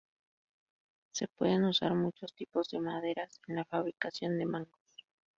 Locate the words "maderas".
2.79-3.39